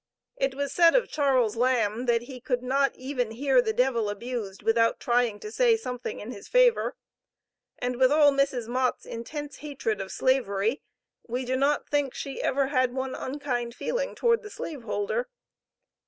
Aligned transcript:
It 0.35 0.55
was 0.55 0.71
said 0.71 0.95
of 0.95 1.11
Charles 1.11 1.55
Lamb 1.55 2.07
that 2.07 2.23
he 2.23 2.41
could 2.41 2.63
not 2.63 2.95
even 2.95 3.29
hear 3.29 3.61
the 3.61 3.71
devil 3.71 4.09
abused 4.09 4.63
without 4.63 4.99
trying 4.99 5.39
to 5.41 5.51
say 5.51 5.77
something 5.77 6.19
in 6.19 6.31
his 6.31 6.47
favor, 6.47 6.95
and 7.77 7.97
with 7.97 8.11
all 8.11 8.31
Mrs. 8.31 8.67
Mott's 8.67 9.05
intense 9.05 9.57
hatred 9.57 10.01
of 10.01 10.11
Slavery 10.11 10.81
we 11.27 11.45
do 11.45 11.55
not 11.55 11.87
think 11.87 12.15
she 12.15 12.41
ever 12.41 12.69
had 12.69 12.95
one 12.95 13.13
unkind 13.13 13.75
feeling 13.75 14.15
toward 14.15 14.41
the 14.41 14.49
slave 14.49 14.85
holder. 14.85 15.29